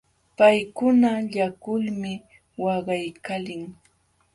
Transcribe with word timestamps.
Paykuna 0.37 1.09
llakulmi 1.33 2.11
waqaykalin. 2.63 3.63